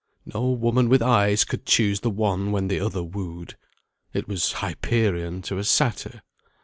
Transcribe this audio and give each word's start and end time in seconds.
No 0.25 0.49
woman 0.49 0.89
with 0.89 1.03
eyes 1.03 1.43
could 1.43 1.63
choose 1.63 1.99
the 1.99 2.09
one 2.09 2.51
when 2.51 2.69
the 2.69 2.79
other 2.79 3.03
wooed. 3.03 3.55
It 4.13 4.27
was 4.27 4.53
Hyperion 4.53 5.43
to 5.43 5.59
a 5.59 5.63
Satyr. 5.63 6.23